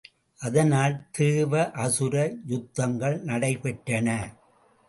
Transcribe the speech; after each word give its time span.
அதனால் 0.39 0.95
தேவ 1.11 1.61
அசுர 1.83 2.15
யுத்தங்கள் 2.45 3.17
நடைபெற்றன. 3.23 4.09